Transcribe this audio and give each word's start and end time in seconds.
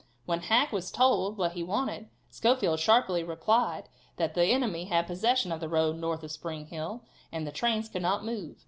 When 0.25 0.39
Hack 0.39 0.69
had 0.69 0.87
told 0.91 1.37
what 1.37 1.51
he 1.51 1.61
wanted, 1.61 2.09
Schofield 2.31 2.79
sharply 2.79 3.23
replied 3.23 3.87
that 4.17 4.33
the 4.33 4.45
enemy 4.45 4.85
had 4.85 5.05
possession 5.05 5.51
of 5.51 5.59
the 5.59 5.69
road 5.69 5.95
north 5.97 6.23
of 6.23 6.31
Spring 6.31 6.65
Hill, 6.65 7.03
and 7.31 7.45
the 7.45 7.51
trains 7.51 7.87
could 7.87 8.01
not 8.01 8.25
move. 8.25 8.55